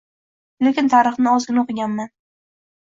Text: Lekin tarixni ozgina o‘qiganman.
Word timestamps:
Lekin 0.67 0.89
tarixni 0.95 1.31
ozgina 1.35 1.65
o‘qiganman. 1.67 2.15